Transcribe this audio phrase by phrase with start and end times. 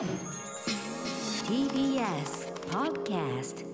[0.00, 0.06] TBS
[2.70, 3.66] Podcast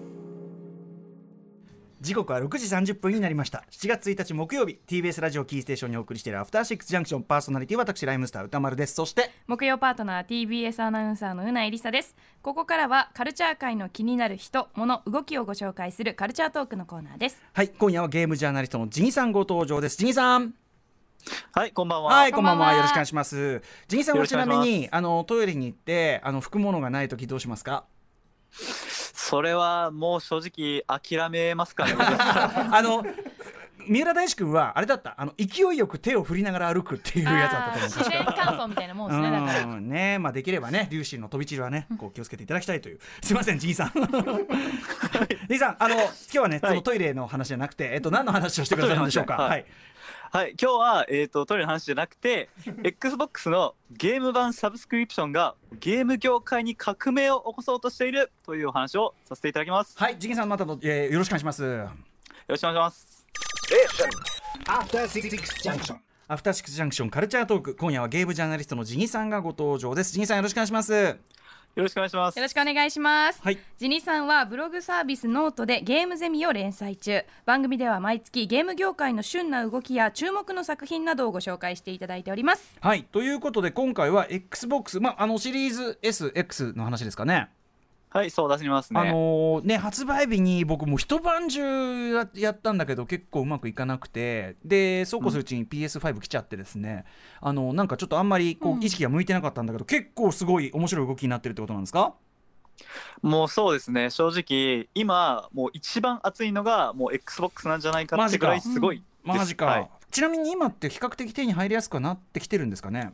[2.00, 3.64] 時刻は6時30分になりました。
[3.70, 7.22] 7月1日木曜日 TBS ラジオキーステーションにお送りしているアフターシックスジャンクション。
[7.22, 8.94] パーソナリティ私ライムスター歌丸です。
[8.94, 12.16] そして木曜パートナー TBS アナウンサーのうないりさです。
[12.42, 17.40] ここからはカルチャー界の気になる人物動きをご紹介するカルチャートークのコーナーです。
[17.52, 19.96] はい今夜はゲームジャーナリストのジギさんご登場です。
[19.96, 20.54] ジギさん
[21.52, 22.12] はい、こんばんは。
[22.14, 22.72] はいこんばんは。
[22.74, 23.62] よろしくお願いします。
[23.88, 27.84] ジギさんはちないみにあのトイレに行ってあの拭くものがない時どうしますか？
[28.50, 31.94] それはもう正直諦めますかね。
[31.98, 33.04] あ の
[33.88, 35.14] 三浦大志君はあれだった。
[35.16, 39.30] あの勢いよく手を振りながら歩くっていうやつだったと思うんです自然乾燥みたいなもんですね。
[39.30, 39.64] だから。
[39.64, 42.98] うんねまあできればね粒子の飛び散りはねこう気をつけていただきたいという。
[43.22, 43.92] すいませんジギさん。
[45.48, 46.70] ジギさんあの今日はね、はい。
[46.70, 49.34] そのトイレの話じゃなくてえっと何の話をしてくださるんでしょうか？
[49.34, 49.50] はい。
[49.50, 49.66] はい。
[50.32, 52.50] はい、今日はえっ、とトイレの話じゃなくて、
[52.82, 59.96] Xbox のゲーム版サブスクリプションがゲーム業界に革命を起こそうとしているというお話をさせていただきます。
[59.96, 61.62] はいジギさんまたの、えーよろしくお願いします。
[61.62, 61.88] よ
[62.48, 63.15] ろしくお願いします。
[64.68, 65.28] After Six
[65.64, 65.96] Junction.
[66.28, 70.12] アフターシックスジャンクションカルチャートーク今夜はゲームジャーナリストのジギさんがご登場です。
[70.12, 70.92] ジギさんよろしくお願いします。
[70.92, 71.16] よ
[71.74, 72.36] ろしくお願いします。
[72.38, 72.48] よろ。
[72.48, 73.58] しくお願いします、はい。
[73.76, 77.24] ジニさんはブログサービスノートでゲームゼミを連載中。
[77.44, 82.76] 番組では毎月ゲーム業界の旬な動きや注目の作品などをご紹介していただいております。
[82.80, 83.02] はい。
[83.02, 87.50] ということで今回は XBOX まああのシリーズ SX の話ですかね
[88.16, 89.00] はい、そう出しますね。
[89.00, 97.04] あのーね発売日に僕もう一晩中ややったんだけど結構うまくいかなくてでそうこうするうちに PS5 来ちゃってですね、
[97.40, 102.14] あのなんかちょっとあんまりこう意識が向いてなかったんだけど、結構すごい面白い動きになってるってことなんですか？
[103.22, 104.10] もうそうですね。
[104.10, 109.02] 正直今もう一番熱いのがもう Xbox なんじゃないかってぐらいすごい。
[109.24, 109.90] マジか、はい。
[110.10, 113.12] ちなみに今って比較的手に入りやすくはなってきてるんですかね？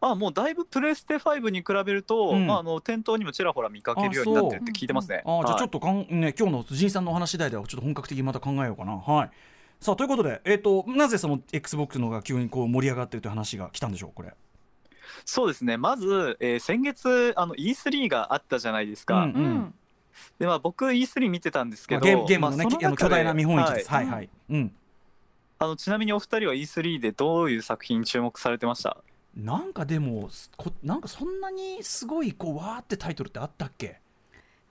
[0.00, 2.46] あもうだいぶプレステ5に比べると、うん。
[2.46, 5.22] まあ、あの店頭にもちらほら見かけるようになってるって聞いてますね。
[5.24, 8.96] あーじゃあちょっととかん、ね、今日の仁さんのお話次第ではちょっと本格的にまた考えようかな。
[8.96, 9.30] はい。
[9.80, 14.34] さあということで、えー、となぜその XBOX のが急にこう盛り上がってるという話が来たんでしょうこれ。
[15.24, 15.76] そうですね。
[15.76, 19.74] まず、えー先月あの E3 があったじゃないですか、うんうん。
[20.38, 23.90] でまあ、僕 E3 見てたんですけど、ゲームゲームのね、まあ、の巨大な見本市です。
[23.90, 24.30] ははいいはい。
[24.50, 24.72] うん。
[25.60, 28.96] あのちなみにお二人は E3 でどういう作品に注目されてました？
[29.36, 34.00] なんかでもすこなんかそんなにすごいこうわーってタイトルってあったっけ？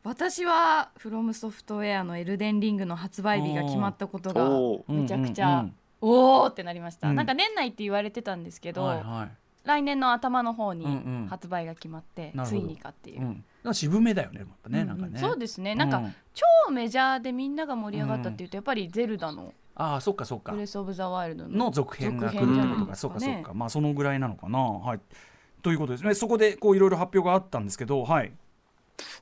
[0.03, 5.75] 私はフロムソフトウェアのエルデンリングの発売日が決まったことがめちゃくちゃうんうんうん。
[5.99, 7.15] おーってなりました、うん。
[7.15, 9.29] なんか年内って言われてたんですけど、はいは
[9.65, 11.27] 来年の頭の方にうんうん。
[11.29, 12.61] 発売が決まって、つなるほど。
[12.61, 13.17] いにかっていい。
[13.17, 13.27] う、うん。
[13.63, 15.19] なんか渋めだよね、やっぱね、うんなんかね。
[15.19, 15.75] そうですね。
[15.75, 16.15] なんか、うん。
[16.33, 20.57] 超メジャーでみんなが盛り上がったっていうと、やっぱりゼルダのああ、そっかそっかブ。
[20.57, 23.53] レスオブザワイルドのの続編が来る続編じゃないとか、そっかそっか。
[23.53, 24.59] まあそのぐらいなのかな。
[24.59, 24.99] はい。
[25.61, 26.13] ということですね。
[26.15, 28.31] そこでこういろいろ発表があったんですけど、はい。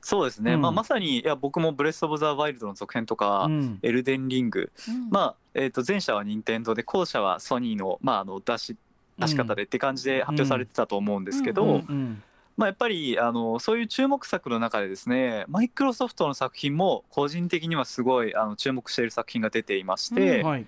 [0.00, 8.76] そうですね、うんまあ、まさにいや僕も「ブレス・オブ・ザ・ワイルド」の続編とか「うんエルデンリング」うんまあえー、と前者は任天堂で後者はソニーの,、まあ、あの出し
[9.18, 12.22] 出し方でって感じで発表されてたと思うんですけど、うんうん
[12.56, 20.66] まあ、やっぱりあのそういう注目作の中でですねマイクロソフトの作品も個人的にはすごいあの注目している作品が出ていまして、はい。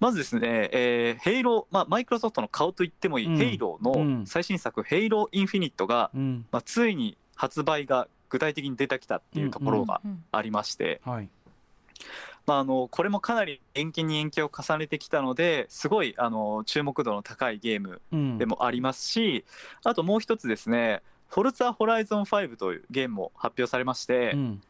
[0.00, 6.46] まずですね、えーヘイロー、まあ、マイクロソフトの顔と言ってもいい、うんヘイローうんの最新作「ヘイロー・インフィニットが」うん。
[6.50, 11.28] まあ、ついに発売が具体的に出てきたっていうところがうんありまして、はい。
[12.48, 18.46] まあ、あのこれもかなり延期に延期を重ねてきたのですごいあの注目度の高いゲームうんで。
[18.46, 19.44] もありますし、
[19.84, 24.62] あともう一つですね「フォルツァ・ホライゾン5」というゲームも発表されまして、うん。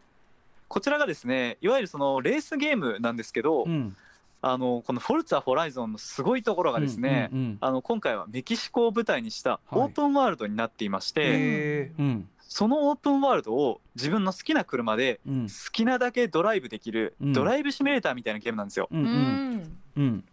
[0.66, 3.96] こちらがですねいわゆるそのレースゲームなんですけど、うん。
[4.42, 12.28] あのこの「フォルツァ・ホライゾン」のすごいところがですね、うんうんあの今回はメキシコを舞台にしたオープンワールドになっていまして、へーうん。
[12.48, 15.48] そのオープンワールドを自分の好きな車でうん。
[15.48, 18.88] 好きなだけドライブできるうんドライブシミュレーターみたいなゲームなんですよ。
[18.90, 19.00] うん。
[19.00, 19.56] ううん。
[19.56, 20.24] んうん。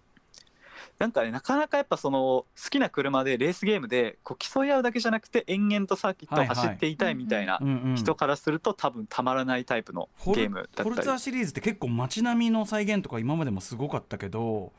[0.97, 7.59] なんかねなかなかやっぱその好きな車でレースゲームでこう競い合うだけじゃなくて延々とサーキットを走っていたいみたいな。
[7.95, 14.71] 人からすると多分たまらないタイプのゲームだフォルツったりァシリーズって結構街並みの再現とか今までもすごかったけど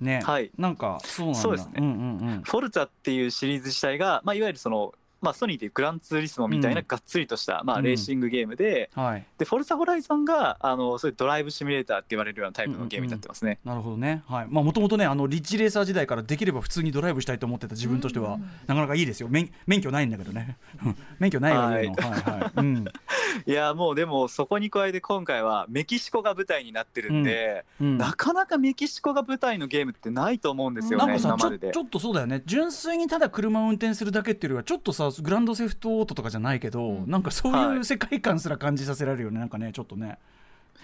[0.00, 6.86] ね、はいなんかそうなんだそうですねんうんうんフォルツァっていうシリーズ自体が、まあ、いわゆるその、まあ、ソニーでいうグランツーリスモみたいなうん。
[6.86, 7.84] がっつりとした、まあ、うん。
[7.84, 9.24] レーシングゲームで,、はい。
[9.36, 13.58] でフォルツァホライゾンがあのそういうドライブシミュレーターって言われるようなタイプのゲームになってますね。
[13.64, 14.22] なるほどね。
[14.26, 14.46] はい。
[14.48, 18.42] まあもともとねあのリッチレーサー時代からできれば普通にドライブしたいと思ってた自分としては、うん。
[18.66, 19.28] なかなかいいですよ。
[19.28, 20.56] 免免許ないんだけどね。
[21.18, 21.86] 免許ないよはい。
[21.88, 22.84] はい、うん、
[23.46, 27.98] いやもうでもそこに加えて今回はメキシコが舞台になってるんで、うん。
[27.98, 30.78] なかなかメキシコが舞台のゲームってないと思うん。
[30.78, 37.10] ですよねなんかさちょ今まででちょっとそうだよね純粋にただ車を運転するだけっていうよりはちょっとさグランドセフトオートとかじゃないけど、うん。
[37.10, 39.38] なんかそうはいいう世界観すら感じさせられるよね。
[39.38, 40.18] なんかねちょっとね、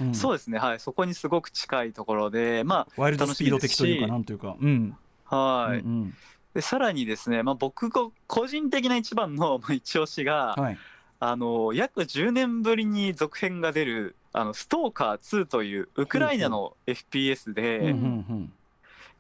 [0.00, 0.14] うん。
[0.14, 0.58] そうですね。
[0.58, 0.80] はい。
[0.80, 4.56] そこにすごく近いところでまワイルドスピード的というかなんというか。
[4.60, 4.96] うん。
[5.26, 6.14] あはい、うんうん。
[6.54, 10.78] でさらにですね、まあ、僕が個人的な一番のまあ一押しが、はい。
[11.20, 18.52] あの約10年ぶりに続編が出る「あのストーカー2」というウクライナの FPS で、うんうん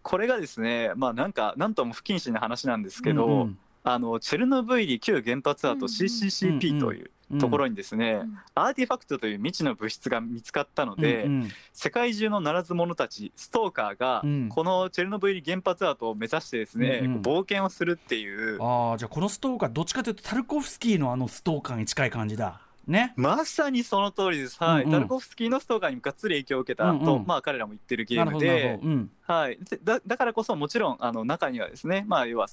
[0.02, 11.28] これがですねまあなんかなんとも不謹慎な話なんですうんけど、うんうんあのチェルノブイリ旧原発跡 CCCP というところにですね、うんアーティファクトという未知の物質が見つかったので、
[11.72, 14.48] 世界中のならず者たちストーカーがうん。
[14.48, 18.62] このチェルノブイリ原発跡を目指してですね、冒険をするっていう。
[18.62, 23.12] ああじゃあこのストーカーどっちかというとタルコフスキーのあのストーカーに近い感じだね。
[23.16, 24.82] まさにその通りです、はい。
[24.82, 24.92] うんうん。
[24.92, 27.26] タルコフスキーのストーカーにがっつり影響を受けたと、うんうん。
[27.26, 28.78] まあ、彼らも言ってるゲームで。
[28.82, 29.10] うん。
[29.26, 32.46] はい、でだだからこそもちろんあの中にはですね、まあ、要は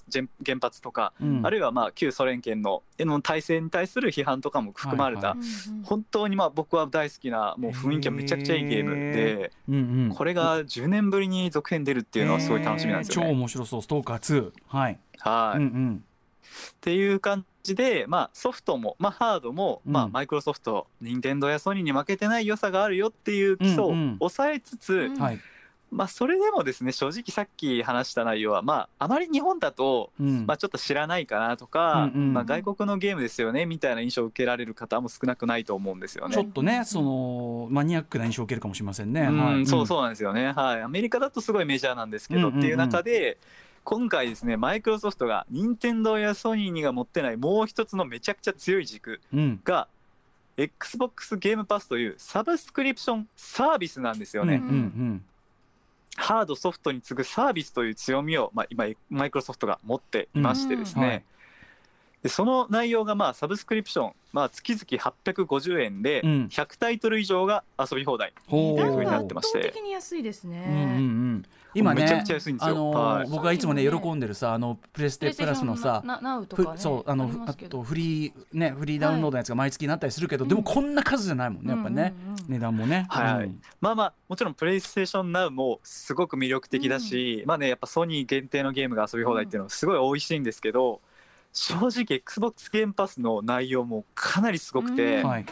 [0.46, 1.46] 原発とか、うん。
[1.46, 5.38] あるいはまあ旧ソ連圏のの体制に対する批判とかも含まれた、はい。
[5.38, 10.10] うん本当にまあ僕は大好きなもう雰囲気がめちゃくちゃいいゲームで、うんうん。
[10.16, 13.40] これが10年ぶりに続編出るっていうのはすごい楽しみなんですよえー超ね。
[13.40, 13.82] 面白そう。
[13.82, 15.58] ストーカー2はい、はい。
[15.58, 16.04] うんうん。
[16.72, 20.12] っていう感じで、まあ、ソフトも、まあ、ハードも、まあ、うん。
[20.12, 23.94] マイクロソフト任天堂やソニーに負けてない良さがあるよっていう基礎をうん。
[23.94, 25.16] うん抑えつつ、うん。
[25.18, 25.40] はい、
[25.92, 30.46] まあ、それでもですね正直さっき話した内容は、まあ、あまり日本だと、うん。
[30.46, 36.34] まあ、ちょっと知らないかなとか、うんうんまあ、外国のゲームですよねみたいな印象を受けられる方も少なくないと思うんですよね。
[36.34, 42.60] ちょっとねそのマニアックな印象を受けるかもしれませんね、うんはい、そうそうなんですよね、はい、アメリカだとすごいメジャーなんですけど、うんうんうん。
[42.60, 43.38] っていう中で
[43.84, 49.60] 今回ですねマイクロソフトが任天堂やソニーにが持ってないもう一つのめちゃくちゃ強い軸うん。
[49.64, 49.88] が
[50.58, 55.24] XBOX ゲームパスというサブスクリプションサービスなんですよね、うんうん。
[56.16, 61.24] ハードソフトに次ぐサービスという強みを、まあ、今マイクロソフトが持っていましてですね、うんはい
[62.24, 66.50] でその内容がまあサブスクリプション、まあ、月々850円でうん。
[66.52, 69.62] 100タイトル以上が遊び放題、ほういう風にな圧ってまして。
[69.64, 70.72] 倒的に安いですうんうんうね。
[71.38, 71.46] ん。
[71.74, 72.76] 今ねめちゃくちゃ安いんですよ。
[72.76, 73.30] あのーはい。
[73.30, 76.14] 僕がいつもね喜んでるさあのプレステプラスのさね。
[76.78, 82.32] そうあのりあとフリーねフリーダウンロードのやつが毎月になったりするけど、でもこんな数じゃないもんねやっぱね、うんうん。
[82.34, 83.06] うん値段もね。
[83.10, 83.46] はい。
[83.46, 83.62] うん。
[83.80, 91.02] まあまあもちろんプレイステーションナウもすごく魅力的だし、まあねやっぱソニー限定のゲームが遊び放題っていうのはすごい美味しいんですけど、
[91.54, 95.28] 正直 XBOX ゲームパスの内容もかなりすごくて、うん。
[95.28, 95.46] はい。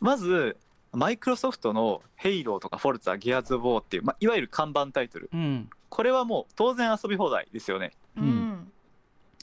[0.00, 0.56] まず
[0.92, 5.30] マイクロソフトの「ヘイロー」とか「フォルツァ」「ギアーズ・オブ・ウォー」っていう、まあ、いわゆる看板タイトル。
[5.32, 5.70] うん。
[5.88, 7.92] これはもう当然遊び放題ですよね。
[8.16, 8.24] うん。
[8.24, 8.72] うん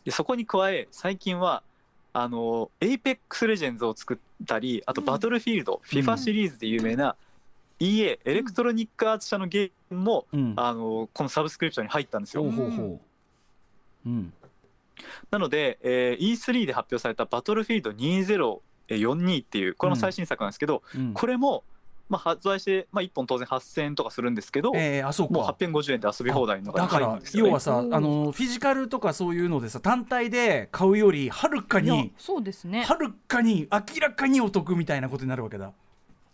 [0.04, 1.64] でそこに加え最近は
[2.14, 5.06] あの APEX レジェンズを作ったりあとうん。
[5.06, 7.16] バトルフィールド、FIFA シリーズで有名な
[7.80, 10.54] EA エレクトロニックアーツ社のゲームも、うん。
[10.56, 12.44] あのこのサブスクリプションに入ったんですよ。
[12.44, 13.00] ほうほうほう。
[14.06, 14.34] うん
[15.32, 18.58] なので、えー E3 で発表されたバトルフィールド
[18.90, 21.14] 2042っていうこれも最新作なんですけど、うん。
[21.14, 21.64] これも、
[22.10, 27.50] まあ、発売して、まあ、1本当然8000円とかするんですけど、えー、あそうもうか850円で遊び放題のがだから入るんですよ、ね。
[27.50, 32.84] 要はさあのフィジカルとかそういうのでさ単体で買うよりはるかにそうですね。
[32.84, 35.74] はるかに明らかにお得みたいなことになるわけだ。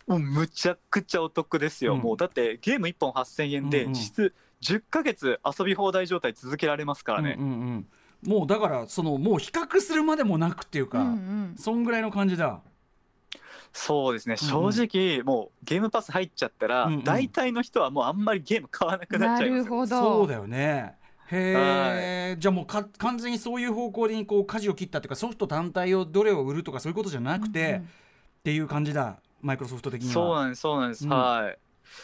[0.06, 2.00] もうむちゃくちゃお得ですよ、うん。
[2.00, 7.86] もうだってゲーム1本8000円で実質10ヶ月遊び放題状態続けられますからね、うんうんうん
[8.26, 11.54] もうだからそのもう比較するまでもなくっていうか、うんうん。
[11.58, 12.60] そんぐらいの感じだ。
[13.72, 14.36] そうですね。
[14.40, 14.72] うんうん。
[14.72, 17.04] 正直もうゲームパス入っちゃったら、うんうん。
[17.04, 19.64] 大体の人はもうあんまりゲーム買わなくなっなちゃいますよ。
[19.64, 20.00] るほど。
[20.00, 20.94] そうだよね。
[21.30, 27.80] へえじゃあもうか完全にそういう方向にこう舵を切ったっていうかソフト単体をどれを売るとかそういうことじゃなくて、うんうん。
[27.80, 27.84] っ
[28.44, 29.18] ていう感じだ。
[29.40, 30.14] マイクロソフト的には。
[30.14, 31.10] そうなんですそうなんです、うん。
[31.10, 31.58] はい。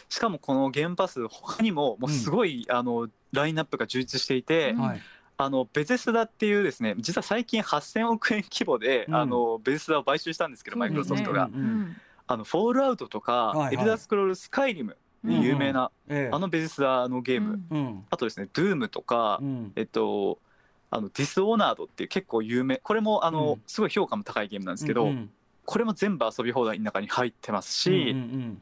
[0.09, 5.01] しかもこのゲームパス他にももうすごい、あのラインナップが充実していて、うんはい
[5.43, 9.15] あのベゼスダっていうですね実は最近8000億円規模で、うん。
[9.15, 13.73] あのベゼスダを買収したんですけど、マイクロソフトが、うんうんあのフォールアウトとか、はいはい。
[13.73, 16.33] エルダースクロールスカイリムで有名な、ええ。
[16.33, 17.77] あのベゼスダのゲーム、うん。
[17.77, 18.05] うん。
[18.09, 19.73] あとですねドゥームとか、うん。
[19.75, 20.39] えっと
[20.89, 23.61] あのディスオーナードっていう結構有名これもあの、うん。
[23.67, 25.29] すごい評価も高いゲームなんですけど、うん
[25.63, 28.61] これも全部遊び放題の中に入ってますし、うんうん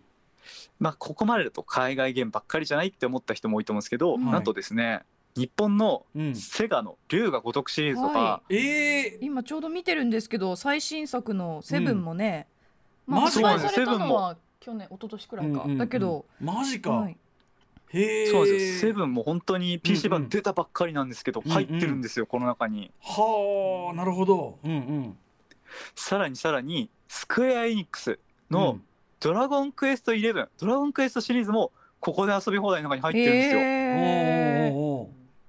[0.80, 4.30] まあ、ここまでだと海外ゲームばっかりじゃないって思った人も多いと思うんですけど、うん。
[4.30, 5.04] なんとですね
[5.36, 12.48] 日本のセガの龍が如くシリーズとか、はええ今ちょうど見てるんですけど最新作のセブンもね、
[13.08, 13.16] うん。
[13.16, 13.70] まあ発マジか。
[13.70, 15.78] 売されたのは去年一昨年くらいか、うんうんうん。
[15.78, 17.18] だけど、マジか、はい。
[17.92, 18.92] へえそうですよ。
[18.92, 21.54] セブンも本当に PC 版出たばっかりなんですけど、うんうん。
[21.54, 22.92] 入ってるんですよこの中に。
[23.02, 24.60] はあなるほど。
[24.64, 25.18] うんうん。
[25.96, 28.20] さらにさらにスクエア・エニックス
[28.50, 28.80] の
[29.20, 33.60] 「ドラゴンクエスト11」ドラゴンクエストシリーズもここで遊び放題の中に入ってるんですよ。
[33.60, 34.89] おーおーおー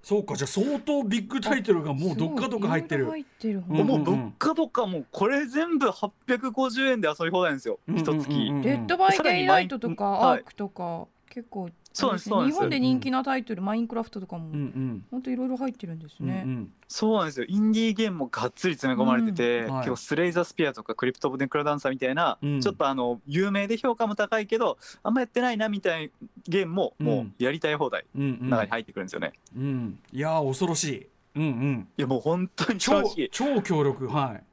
[0.03, 8.13] そうかじゃあ相当ビッグタイトルがもうどっかどっか入ってる入ってるうんもうどっかどっかもうこれ全部850円で遊び放題なんですよ一月。
[8.13, 15.05] うんうんうんうんデッドバイデイライトとかアークとか結構そうです日本で人気なタイトルマインクラフトとかもうんうん。
[15.11, 16.43] 本当いろいろ入ってるんですね。
[16.45, 16.73] うんうん。
[16.89, 17.47] そうなんですよ。
[17.49, 19.81] インディーゲームもがっつり詰め込まれてて、うんはい。
[19.81, 22.61] 結構スレイザースピアとかクリプト・ネクロダンサーみたいな、うん。
[22.61, 29.33] ちょっとあの有名で評価も高いけどあんまやってないなみたいなゲームももうやりたい放題中に入ってくるんですよね。
[29.57, 31.07] うんいやー恐ろしい。
[31.37, 31.89] うんうん。
[31.97, 34.09] いやもう本当に超超強力。
[34.09, 34.45] はい。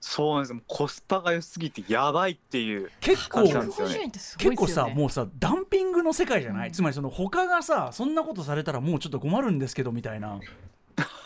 [0.00, 0.60] そうなんですよ。
[0.66, 3.94] コスパが良すぎてやばいっていう結構感じなんですよね。
[3.94, 4.68] 150円ってすごい結構。
[4.68, 6.72] さもうさダンピングの世界じゃない、うん。
[6.72, 10.40] つまりその他がさそんなことされたらもうちょっと困るんですけどみたいな。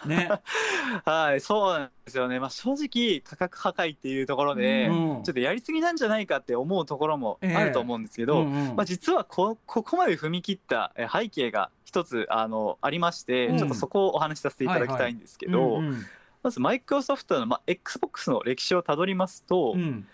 [0.06, 0.28] ね、
[1.06, 5.22] はいそうなんですよね、まあ、正直価格破壊っていうところで、うん。
[5.22, 8.76] ちょっとやりすぎなんじゃないかって思うところもあると思うんですけど、うんうん。
[8.76, 13.58] まあ、実はこここまで踏み切ったえ背景が一つあのありまして、うん。
[13.58, 16.06] ちょっとそこをお話しさせていただきたいんですけど、うんうん。
[16.42, 20.06] まずマイクロソフトの、まあ、XBOX の歴史をたどりますと、うん。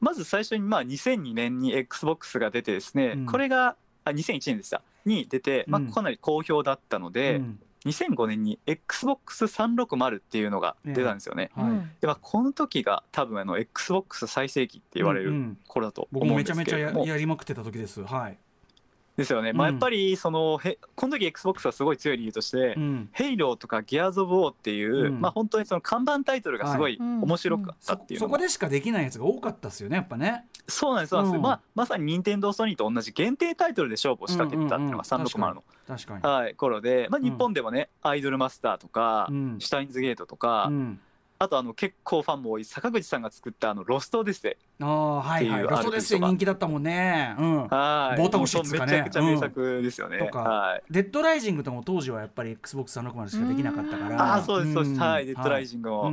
[0.00, 3.26] まず最初にまあ2002年に XBOX が出てですね、うん。
[3.26, 4.82] これがあ2001年でした。
[5.04, 5.90] に出て、まあ、うん。
[5.90, 7.60] かなり好評だったので、うん。
[7.84, 11.50] 2005年に XBOX360 っていうのが出たんですよね。
[11.54, 11.70] はい。
[11.70, 11.90] うん。
[12.00, 15.58] でまあ、この時が多分あの XBOX 最盛期って言われるうんうん。
[15.66, 18.04] 頃だと僕もめちゃ思うんですめちゃやけれども、やりまくってた時です。
[18.04, 18.38] はい、
[19.16, 19.74] ですよね、まあ、うん。
[19.74, 23.08] やっぱりそのへこの時 XBOX はすごい強い理由として、うん。
[23.12, 25.20] ヘイローとかギアーズ・オブ・ウォーっていう、うん。
[25.20, 27.08] まあ本当にその看板タイトルがすごいはい。
[27.08, 35.14] 面白かったそっていうのも、そこでしかできないやつが多かったですよねやっぱねそうなんですそうなんまあ、まさに任天堂ソニーと同じ限定タイトルで勝負を仕掛けてたっていうのがうん。
[35.14, 35.54] うんうん360
[36.22, 37.24] の、はい、頃で、まあ、うん。
[37.24, 39.56] 日本でもね、アイドルマスターとか、うん。
[39.58, 41.00] シュタインズゲートとか、うん。
[41.42, 45.60] あとあの結構ファンも多い坂口さんが作ったあのロストですねああはいはい。
[45.62, 47.34] っていうロストです人気だったもんね。
[47.36, 47.66] うん。
[47.66, 48.20] はい。
[48.20, 48.92] ボタン押しっつうかね。
[48.92, 50.82] めちゃくちゃ名作ですよね、とかはい。
[50.88, 54.22] デッドライジングとかも当時はやっぱり XBOX360 しかできなかったから。
[54.22, 54.98] ああそうですそうです、ん。
[55.00, 56.12] はいデッドライジングも、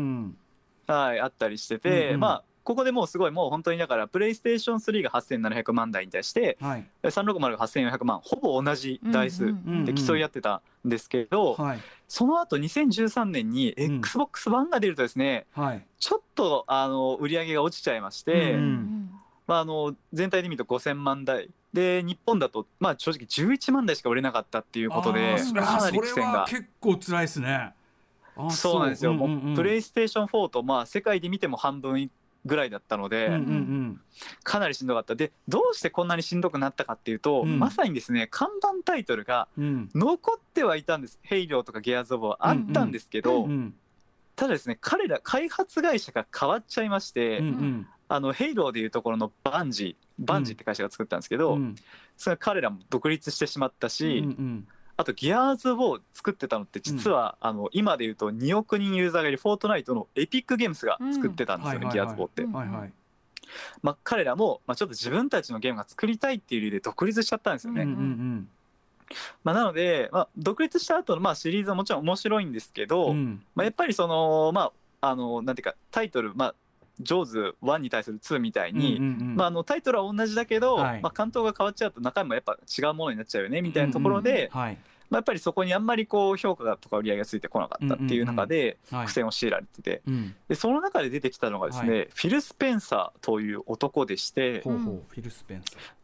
[0.87, 2.19] はいあったりしてて、うんうん。
[2.21, 6.85] まあここでもうすごいもう本当にだからプレイステーション3が8700万台に対してはい。
[7.03, 11.79] 360が8400万ほぼ同じ台数うんで競い合ってたんですけど、はい。
[12.07, 13.95] その後2013年にうん。
[13.97, 15.85] XBOX One が出るとですね、はい。
[15.99, 19.09] ちょっとあの売り上げが落ちちゃいまして、うん
[19.47, 21.49] まあ、あの全体で見ると5000万台。
[21.73, 26.39] で日本だと、まあ、正直11万台しか売れなかったっていうことあでかなり苦戦が。
[26.39, 27.73] は結構辛いですね。
[28.51, 32.09] そうなんですよ、んんんもうプレイステーション4と、まあ、世界で見ても半分
[32.45, 34.01] ぐらいだったので、うんうん
[34.43, 35.15] かなりしんどかった。
[35.15, 37.59] でどうしてこんなにしんどくなったかっていうと、うん。
[37.59, 39.63] まさにですね看板タイトルがうん。
[39.63, 43.75] うん残ってはいたんです「ヘイロー」とか「Gears of」はあったんですけど、うん
[44.35, 47.87] ただですね彼ら開発会社が変わっちゃいまして、うんうん。
[48.07, 51.75] あのヘイローでいうところの Bungie。Bungie って会社が作ったんですけど、うん。
[52.17, 54.67] それ彼らも独立してしまったし、うんうん
[54.99, 61.93] あとギアーズを作ってたのって実は、あの今でいうと2億人ユーザーがいるフォートナイトのエピックゲームスが作ってたんですよね、うん。
[61.93, 62.91] ギアーズ4って、うんはいはい。
[63.81, 68.49] まあ、彼らも、まあ、ちょっと自分たちのゲームが作りたいっていう理由で独立しちゃったんですよね、うんうん
[69.45, 73.15] まあ、なので、まあ、独立した後のまのシリーズはもちろん面白いんですけど、うん。
[73.15, 76.55] うんまあ、やっぱりそのまああのなんていうかタイトル、まあ、
[76.99, 79.35] ジョーズ1に対する2みたいに、うんうんうん。
[79.37, 81.01] まあ、あのタイトルは同じだけど、はい。
[81.01, 84.77] まあ、監督が変わっちゃうと中身もやっぱ違うものになっちゃうよねみたいなところで、はい
[85.09, 90.01] まあ、やっぱりそこにあんまりこう評価とか売り上げがついてこなかったっていう中で苦戦を強いられてて
[90.47, 95.98] でその中で出てきたのがですね、フィル・スペンサーという男でして、ほうほうフィル・スペンサー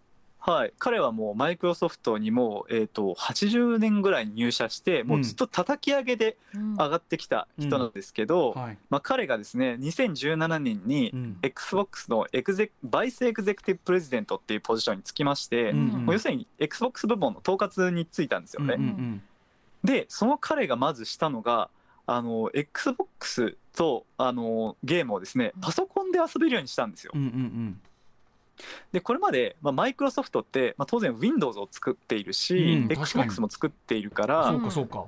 [0.48, 6.76] はい、彼はもうマイクロソフトにも、えー、と80年ぐらいに入社してもうずっと叩き上げでうん。
[6.76, 8.78] 上がってきた人なんですけど、はい。
[8.90, 11.38] まあ、彼がですね2017年にうん。
[11.42, 18.76] XBOX のエグゼバイスエグゼクティブプレジデントっていうポジションにつきまして、うんもう要するに XBOX 部門の統括についたんですよね。
[18.78, 19.22] うんうん
[19.84, 21.70] でその彼がまずしたのが
[22.08, 27.12] あの XBOX とあのゲームをですねパソコンで遊べるようにしたんですよ。
[27.14, 27.18] う。
[27.18, 27.82] んうんうん
[28.92, 35.06] でこれまで、まあ、マイクロソフトって、まあ、当然 Windows を作っているし、うん XBOX も作っているから、そうかそうか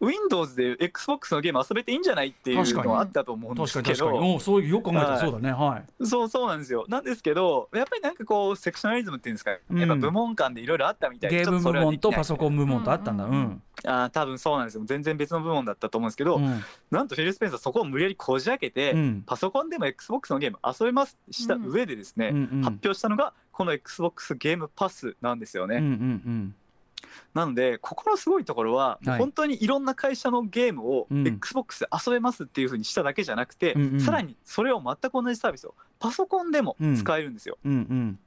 [0.00, 4.10] Windows で XBOX のゲーム遊べていいんじゃないっていうのはあったと思うんですけ確かに。
[4.10, 5.52] 確かにどそういうよく考えたらはいそうだね。
[5.52, 6.06] はい。
[6.06, 6.86] そうそうなんですよ。
[6.88, 9.78] なんですけどやっぱりなんかこうセクショナリズムっていうんですか、うん。
[9.78, 13.24] やっぱ部門間でいろいろあったみたいでゲーム部門とパソコン部門とあったんだ。
[13.24, 13.36] ううん。
[13.36, 14.84] んあー多分そうなんですよ。
[14.84, 16.62] 全然別の部門だったと思うんですけど、うん。
[16.90, 19.22] なんとフィル・スペンサーそこを無理やりこじ開けて、うん。
[19.26, 25.76] パソコンでも XBOX のゲーム遊べますした上でですね、うんうん発表したのがこの XBOX ゲームパスなんですよね。
[25.76, 26.54] うんうん
[27.34, 29.18] なのでここのすごいところは、はい。
[29.18, 31.26] 本当にいろんな会社のゲームをうん。
[31.26, 34.00] XBOX で遊べますっていうふうにしただけじゃなくて、うんうん。
[34.00, 37.58] さらにそれを全く同じサービスをパソコンでも使えるんですよ。
[37.64, 38.18] うんうん。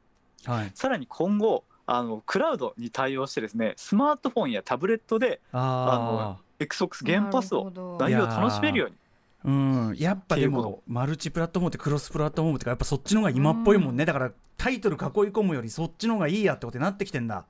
[0.46, 0.72] はい。
[0.74, 8.96] さらに今後あのクラウドに対応してですねスマートフォンやタブレットであ XBOX ゲームパスを内容を楽しめるように。
[8.96, 9.00] あ
[9.46, 9.52] う
[9.92, 9.96] ん。
[9.98, 15.00] やっぱでもマルチプラットフォームってクロスプラットフォームってかやっぱそっちの方が今っぽいもんね、だからタイトル囲い
[15.32, 17.46] 込むよりそっちの方がいいやってことになってきてんだ、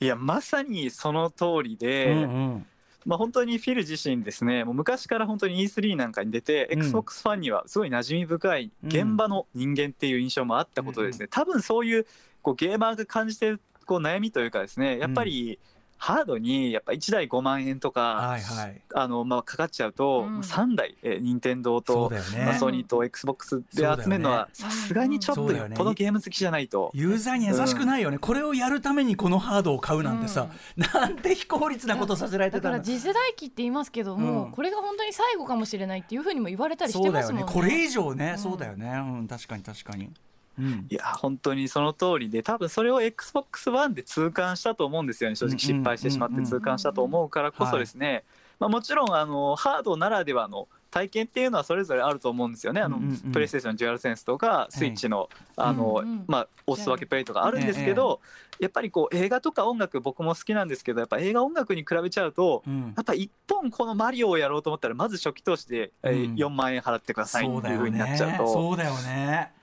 [0.00, 2.66] いやまさにその通りで、うんうん。
[3.06, 4.64] まあ、本当にフィル自身ですね。
[4.64, 6.80] もう昔から本当に E3 なんかに出て、うん。
[6.80, 12.06] XBOX ファンにはすごい馴染み深い現場の人間っていう印象もあったことでですね、多分そういう
[12.42, 15.58] こうゲーマーが感じてるこう悩みというかですねやっぱり
[15.98, 18.80] ハードにやっぱ1台5万円とか、はいはい。
[18.94, 20.40] あのまあ、かかっちゃうと、うん。
[20.40, 26.90] 3台、えー、任天堂とね、まあ、ソニーと XBOX で集めるのはさすがにちょっとよねよっぽどゲーム好きじゃないと。
[26.94, 32.62] ユーザーに優しくないよね、これをやるためにこのハードを買うなんてさ、なんて非効率なことさせられてだ。
[32.62, 34.52] から次世代機って言いますけども、うん。
[34.52, 37.46] これが本当に最後かもしれないっていうふうにも言われたりしてますもんね。
[37.46, 37.52] ね。
[37.52, 38.38] これ以上ね、うん。
[38.38, 38.88] そうだよね。
[38.88, 39.28] うん。
[39.28, 40.10] 確かに確かに
[40.58, 40.86] うん。
[40.90, 45.36] いや本当にその通りで多分それを XBOX ONE で痛感したと思うんですよね。
[45.36, 48.24] 正直失敗してしまって痛感したと思うからこそですね、
[48.58, 52.80] まあ、もちろんあのハードならではの体験っていうのはそれぞれあると思うんですよね。
[52.80, 53.32] あの、うんうんうん。
[53.32, 56.24] プレイステーションデュアルセンスとかスイッチの,、あのうんうん。
[56.26, 58.20] まあ、押す分けプレイとかあるんですけど、
[58.58, 62.94] やっぱりこう映画とか音楽僕も好きなんですけどやっぱ映画音楽に比べちゃうとうん。
[62.96, 68.44] やっぱ一本このマリオをやろうと思ったらまず初期投資で、えーうん4万円払ってくださいっていう風になっちゃうと。
[68.44, 69.57] ねそうだよね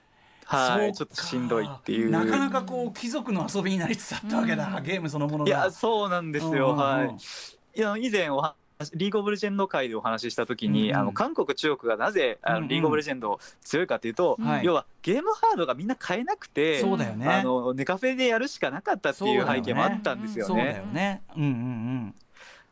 [0.45, 2.09] はい、ちょっとしんどいっていう。
[2.09, 4.83] なかなかこう貴族の遊びになりつつあったわけだ、うん。
[4.83, 5.49] ゲームそのものが。
[5.49, 6.51] いや、そうなんですよ。
[6.51, 6.77] うんうんうん。
[6.77, 7.15] はい。
[7.77, 8.55] いや、以前お話
[8.93, 10.95] リーグオブレジェンド界でお話ししたときに、うんうん。
[10.97, 12.69] あの韓国、中国がなぜあの、うんうん。
[12.69, 14.65] リーグオブレジェンド強いかというと、はい。
[14.65, 17.27] 要はゲームハードがみんな買えなくて、そうだよね。
[17.27, 20.77] あのネカフェでやるしかなかったっていう背景もあったんですよそうだね。
[20.77, 22.15] よねうんうん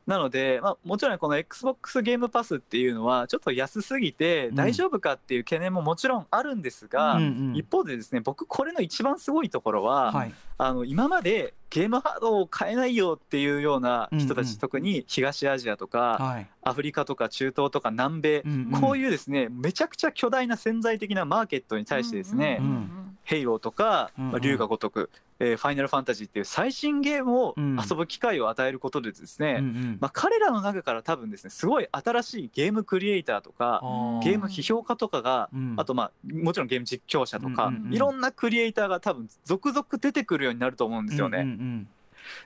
[0.05, 4.55] なので、まあ、もちろんこの XBOX ゲームパスっていうのはちょっと安すぎてうん。
[4.55, 7.50] 大丈夫かっていう懸念ももちろんあるんですが、うんうん。
[7.50, 10.33] うん一方でですね僕これの一番すごいところは、はい。
[10.57, 14.57] あの今までゲームハードを買えないよっていうような人たち、うんうん。
[14.57, 16.48] 特に東アジアとか、はい。
[16.63, 18.81] アフリカとか中東とか南米、うんうん。
[18.81, 24.32] こういうですねめちゃくちゃ巨大な潜在的なマーケットに対してですね、うんうんヘイローとか、うんうん。
[24.32, 27.78] まあ、龍が如く、えーファイナルファンタジーっていう最新ゲームをうん。
[27.78, 29.97] 遊ぶ機会を与えることでですね、うんうん。
[30.00, 33.82] まあ、彼らの中から多分ですねすごい新しいゲームクリエイターとか
[34.24, 35.76] ゲーム批評家とかが、うん。
[35.78, 37.93] あとまあもちろんゲーム実況者とか、うんうんうん。
[37.93, 41.39] いろんなクリエイターが多分続々出てくるようになると思うんですよね。
[41.39, 41.88] うんうん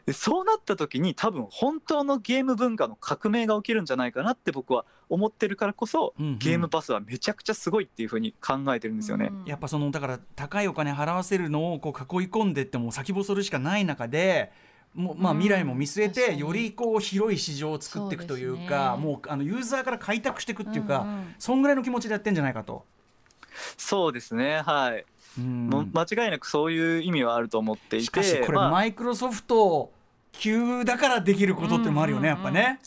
[0.06, 6.38] でそうなった時に多分本当のゲーム文化の革命が起きるんじゃないかなって僕は思ってるからこそ、うんうん。
[6.38, 9.30] ゲームパスはめちゃくちゃすごいっていうふうに考えてるんですよね。
[9.32, 9.46] うん。
[9.46, 14.52] やっぱそのだから高いお金払わせるのをこう囲い込んでっても先細るしかない中で
[14.94, 15.40] もうまあうん。
[15.40, 21.36] 未来も見据えてよりこう広い市場を作っていくというかもうあのユーザーから開拓していくっていうか、うんうん。
[21.40, 22.86] そんぐらいの気持ちでやってんじゃないかと。
[23.78, 25.06] そうですねはい、
[25.40, 29.92] 間違いなくそういう意味はあると思っていてしかしこれまあマイクロソフト
[30.32, 32.36] 級だからできることってのもあるよね、うん。
[32.36, 32.80] うんうんやっぱね。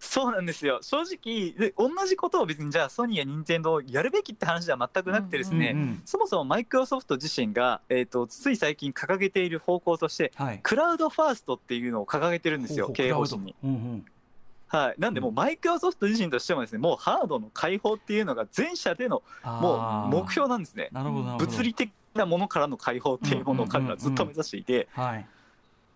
[0.00, 0.80] そうなんですよ。
[0.80, 13.54] 正直で同じことを別にじゃあソニーや任天堂やるべきって話では全くなくてですね、うんうんそもそもマイクロソフト自身が、えー、とつい最近掲げている方向としてはい、クラウドファーストっていうのを掲げてるんですよ経営方針に。
[13.62, 14.04] うんうん
[14.70, 20.88] はい、なんでもうマイクロソフト自身としてもですねもうハードの解放っていうのが全社でのもう目標なんですね。
[20.92, 21.46] なるほどなるほど。
[21.46, 24.88] 物理的なものからの解放っていうものを彼らはずっと目指していて。
[24.92, 25.26] はい。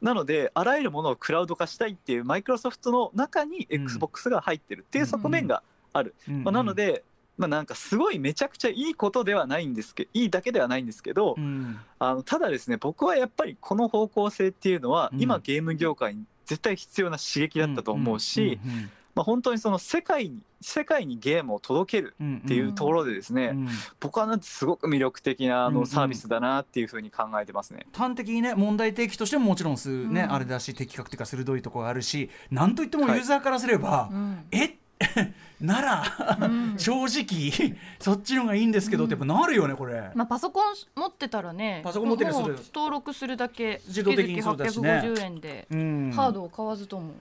[0.02, 3.82] なのであらゆるものをクラウド化したいっていうマイクロソフトの中にうん。
[3.84, 7.04] XBOX が入ってるっていう側面がある、まあ、なので、
[7.38, 11.78] まあ、なんかすごいめちゃくちゃいいことではないんですけどいいだけではないんですけど、うん。
[12.00, 15.22] あのただですね僕はやっぱりこの方向性っていうのはうん。
[15.22, 23.68] 今ゲーム業界に絶対必要な刺激だったと思うし、うんうんまあ、本当にその世界に世界にゲームを届けるうんうんっていうところでですね、うん
[24.00, 25.80] 僕はなんてすごく魅力的なあうんうん。
[25.83, 27.87] のサービスだなっていうふうに考えてますね。
[27.92, 30.33] 端的にね問題提起としてももちろんす、ねうん。
[30.33, 34.44] あれだし的確というか鋭いところがあるしなんといってもユーザーからすれば、うん。
[34.50, 34.78] え？
[35.61, 36.02] なら
[36.40, 36.74] うん。
[36.78, 40.11] 正直そっちの方がいいんですけどってやっぱなるよねこれ。
[40.14, 42.33] まあ、パソコン持ってたらねパソコン持ってる。
[42.33, 45.00] 登録するだけ自動的にそうだしね。
[45.02, 46.12] 月々850円でうん。
[46.14, 47.14] ハードを買わずとも、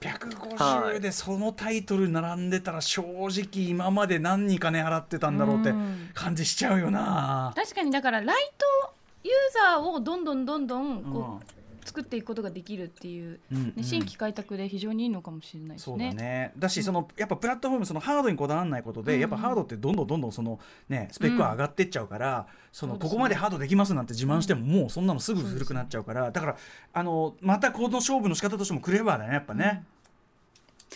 [0.00, 6.10] 850でそのタイトル並んでたら正直今まで何に金払ってたんだろうってうん。
[6.14, 7.52] 感じしちゃうよな。
[7.56, 9.34] 確かにだからライトユー
[9.74, 11.59] ザーをどんどんどんどんこう、
[11.90, 13.64] 作っていくことができるっていう、うんうん。
[13.76, 16.14] ね、新規開拓で非常にいいのかもしれないですそうだね。
[16.14, 19.20] ねだしそのやっぱプラットフォームそのハードにこだわらないことで、うん。
[19.20, 23.10] やっぱハードってどんどんどんどんそのねスペックは上がってっちゃうから、そのそうですね。
[23.10, 26.56] ここまでハードできますなんて自慢しても、もうそんなのすぐ古くなっちゃうからだから
[26.92, 29.84] あのまたこの勝負の仕方としてもクレバーだねやっぱね。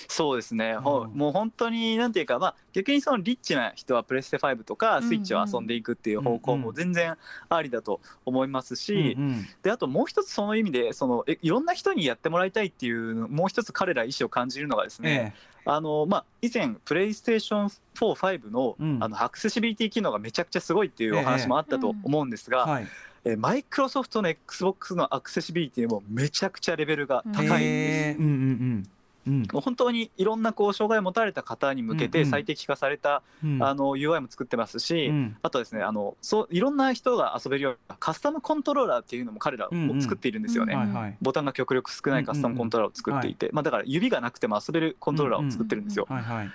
[0.09, 1.19] そうですね、ほうん。
[1.19, 6.65] もう本当になんていうか、まあ、逆にそのリッチな人はプレステ5とかうんスイッチを遊んでいくっていう方向うんうん。
[6.67, 7.17] も全然
[7.49, 9.47] ありだと思いますし、うんうん。
[9.63, 18.99] であともう一つその意味でそのえいろんな人にやってもらいたいっていうのもう一つ彼ら意思を感じるのがですね、えあのまあ、以前プレイステーション45の,、うん。
[19.03, 22.89] あのアクセシビリティ機能がめちゃくちゃすごいっていうお話もあったと思うんですが、えはい。
[23.27, 27.61] えマイクロソフトの XBOX のアクセシビリティもめちゃくちゃレベルが高いんです。
[27.63, 28.89] えーうんうんうん
[29.27, 29.43] うん。
[29.53, 33.63] 本当にいろんなこう障害を持たれた方に向けて最適化された、うん。
[33.63, 35.37] あの UI も作ってますし、うん。
[35.43, 41.17] あとですねあのそういろんな人が遊べるようなカスタムコントローラーっていうのも彼らも作っているんですよね。
[41.23, 46.07] ボタンが極力少ないカスタムコントローラーを作っていて、まあ、だから指がなくても遊べるコントローラーを作ってるんですよ。
[46.09, 46.51] はいはい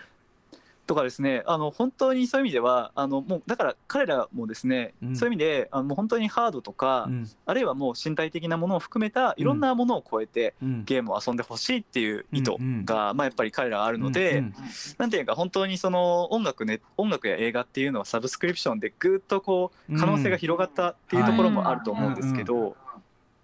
[0.90, 5.16] とかですねあの本当にそういう意味ではあのもうだから彼らもですね、うん。
[5.16, 7.30] そういう意味であのもう本当にハードとか、うん。
[7.46, 10.86] あるいはもう身体的なものを含めたいろんなものを超えて、うん。
[10.86, 12.54] ゲームを遊んでほしいっていう意図
[12.86, 14.54] が、まあ、やっぱり彼らはあるので、うんうん。
[14.98, 22.76] なんていうか本当にその音楽ね音楽や映画っていうのはサブスクリプションでぐっとこう可能性が広がったっていうところもあると思うんですけど、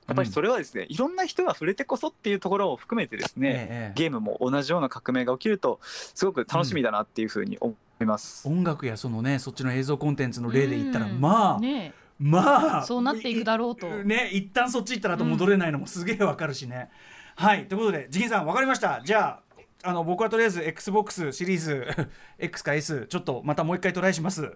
[0.07, 8.47] やっぱりそれはですねいろんな人が触れてこそっていうところを含めてですね、ええゲームも同じような革命が起きるとすごく楽しみだなっていうふうに思います。
[8.47, 11.19] 音楽やそのねそっちの映像コンテンツの例で言ったらうん。
[11.19, 13.87] まあねまあそうなっていくだろうと。
[13.87, 16.89] ね一旦そっち行ったらと戻れないのもすげえわかるしね、
[17.35, 19.01] はいということでジギンさんわかりました。
[19.03, 19.39] じゃ
[19.83, 21.87] ああの僕はとりあえず XBOX シリーズ
[22.39, 24.51] X か S ちょっとまたもう一回トライします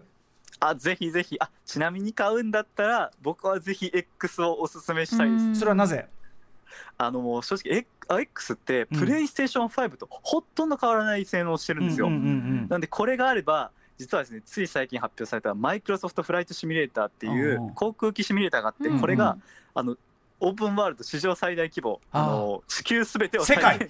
[0.60, 1.38] あぜひぜひ。
[1.40, 5.46] あちなみに買うんだったら僕はぜひ X をおすすめしたいです。
[5.46, 5.56] うん。
[5.56, 6.08] それはなぜ？
[6.98, 7.86] あのもう正直
[8.22, 9.00] X- ってうん。
[9.00, 12.10] プレイステーション5とほとんど変わらない性能をしてるんですよ。
[12.10, 19.38] なんでこれがあれば実はですねつい最近発表されたマイクロソフトフライトシミュレーターっていう航空機シミュレーターがあってこれが
[19.74, 19.98] あの
[20.40, 23.78] オープンワールド史上最大規模あの地球すべてを世界。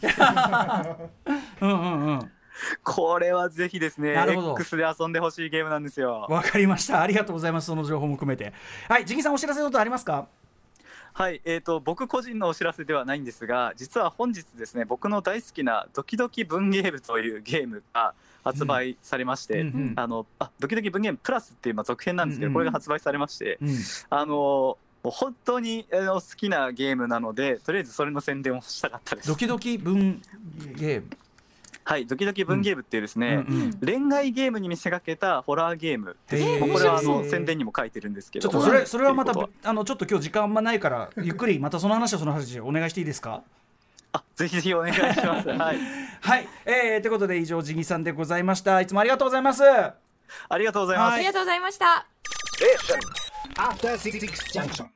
[1.61, 2.31] うんうんうん
[2.83, 4.15] これはぜひですね
[4.57, 6.27] X で遊んでほしいゲームなんですよ。
[6.29, 7.01] わかりました。
[7.01, 7.67] ありがとうございます。
[7.67, 8.53] その情報も含めて。
[8.87, 10.27] はいジギンさんお知らせのことありますか？
[11.13, 23.77] はい、えー、と僕個人のお知らせではないんですが実は本日ですね僕の大好きな「ドキドキ文芸部」というゲームが発売されまして、うんうんあのあドキドキ文芸部プラスっていうまあ続編なんですけど、うんうんこれが発売されまして、うん。
[24.09, 29.27] あのもう本当にあの好きなゲームなのでとりあえずそれの宣伝をしたかったです。
[29.29, 29.35] ド。
[29.35, 30.21] キドキ文
[30.75, 31.09] ゲーム
[31.89, 33.73] はい、ドキドキ文芸部っていうですね、うんうん。
[34.09, 36.17] 恋愛ゲームに見せかけたホラーゲーム。
[36.29, 38.47] ですこれはあの宣伝にも書いてるんですけど。
[38.47, 43.41] ちょっとそれそれはまたあのちょっと今日時間あんまないから ゆっくりまたその話はその話でお願いしていいですか？
[44.13, 45.49] あぜひぜひお願いします。
[45.49, 45.79] はい、
[46.21, 48.79] はい、えー、ということで以上ジギさんでございました。
[48.81, 49.63] いつもありがとうございます。
[49.63, 49.95] あ
[50.59, 51.09] りがとうございます。
[51.09, 51.15] はい。
[51.15, 52.05] ありがとうございました。
[53.57, 54.19] After Six
[54.53, 54.85] Junction.